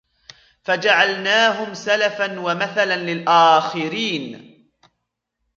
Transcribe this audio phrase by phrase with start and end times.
[0.63, 4.57] فَجَعَلْنَاهُمْ سَلَفًا وَمَثَلًا لِلْآخِرِينَ